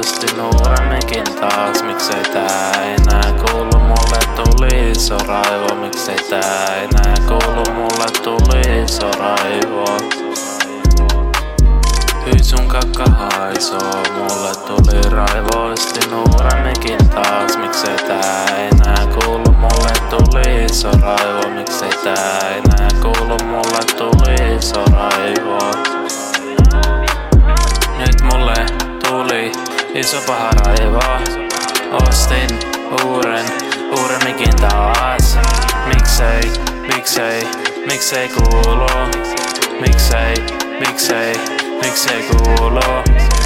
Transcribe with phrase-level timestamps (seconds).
[0.00, 4.18] ostin uudemminkin taas, miksei tää enää kuulu mulle?
[4.36, 8.06] Tuli iso raivo, miksei tää enää kuulu mulle?
[8.22, 9.84] Tuli iso raivo.
[12.26, 14.54] Hyi sun kakka haisoo, mulle.
[14.66, 19.92] Tuli raivo, ostin uudemminkin taas, miksei tää enää kuulu mulle?
[20.10, 23.69] Tuli iso raivo, miksei tää enää kuulu mulle
[29.94, 31.00] iso paha raivo
[32.08, 32.50] Ostin
[33.04, 33.46] uuden,
[33.98, 35.38] uuden mikin taas
[35.86, 37.42] Miksei, miksei,
[37.86, 38.86] miksei kuulu?
[39.80, 40.34] Miksei,
[40.80, 41.34] miksei,
[41.82, 43.39] miksei kuulu